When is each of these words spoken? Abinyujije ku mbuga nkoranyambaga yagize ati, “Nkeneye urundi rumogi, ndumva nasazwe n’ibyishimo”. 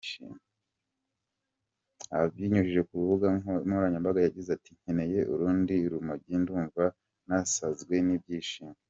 Abinyujije 2.15 2.81
ku 2.87 2.93
mbuga 3.03 3.27
nkoranyambaga 3.65 4.19
yagize 4.21 4.49
ati, 4.53 4.69
“Nkeneye 4.79 5.19
urundi 5.33 5.75
rumogi, 5.91 6.33
ndumva 6.41 6.83
nasazwe 7.27 7.95
n’ibyishimo”. 8.07 8.75